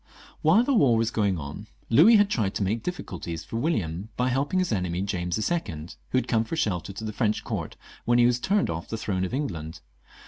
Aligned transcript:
While 0.41 0.63
the 0.63 0.73
war 0.73 0.97
was 0.97 1.11
going 1.11 1.37
on 1.37 1.67
Louis 1.91 2.15
had 2.15 2.27
tried 2.27 2.55
to 2.55 2.63
make 2.63 2.83
dififtculties 2.83 3.45
for 3.45 3.57
William 3.57 4.09
by 4.17 4.29
helping 4.29 4.57
his 4.57 4.71
enemy, 4.71 5.03
James 5.03 5.35
XL, 5.35 5.53
who 6.09 6.17
had 6.17 6.27
come 6.27 6.43
for 6.43 6.55
shelter 6.55 6.91
to 6.91 7.03
the 7.03 7.13
French 7.13 7.43
court 7.43 7.75
when 8.05 8.17
he 8.17 8.25
was 8.25 8.39
turned 8.39 8.71
off 8.71 8.87
the 8.87 8.97
throne 8.97 9.23
of 9.25 9.31
England. 9.31 9.79